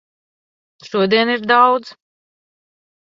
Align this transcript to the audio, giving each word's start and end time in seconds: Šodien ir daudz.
Šodien 0.87 1.33
ir 1.35 1.45
daudz. 1.53 1.95